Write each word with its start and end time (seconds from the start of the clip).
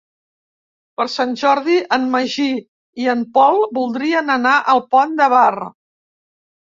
Per 0.99 1.05
Sant 1.15 1.33
Jordi 1.41 1.75
en 1.97 2.07
Magí 2.15 2.45
i 3.03 3.09
en 3.13 3.21
Pol 3.35 3.59
voldrien 3.79 4.31
anar 4.37 4.55
al 4.75 4.81
Pont 4.97 5.13
de 5.21 5.29
Bar. 5.35 5.67